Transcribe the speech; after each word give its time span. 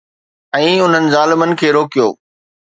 ۽ 0.59 0.63
انهن 0.85 1.05
ظالمن 1.17 1.55
کي 1.61 1.71
روڪيو 1.77 2.09